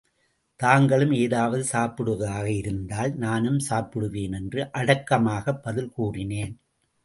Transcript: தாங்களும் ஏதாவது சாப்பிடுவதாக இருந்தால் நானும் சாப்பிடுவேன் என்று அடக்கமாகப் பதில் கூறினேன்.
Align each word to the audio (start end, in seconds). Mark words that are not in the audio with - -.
தாங்களும் 0.59 1.11
ஏதாவது 1.11 1.63
சாப்பிடுவதாக 1.71 2.45
இருந்தால் 2.45 3.13
நானும் 3.17 3.59
சாப்பிடுவேன் 3.69 4.33
என்று 4.33 4.63
அடக்கமாகப் 4.73 5.63
பதில் 5.63 5.91
கூறினேன். 5.91 6.53